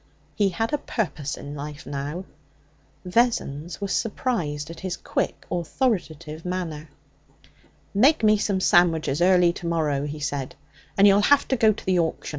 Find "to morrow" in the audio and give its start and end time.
9.53-10.07